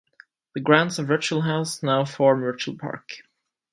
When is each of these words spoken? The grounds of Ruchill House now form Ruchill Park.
The 0.55 0.61
grounds 0.61 0.97
of 0.97 1.09
Ruchill 1.09 1.43
House 1.43 1.83
now 1.83 2.05
form 2.05 2.41
Ruchill 2.41 2.79
Park. 2.79 3.21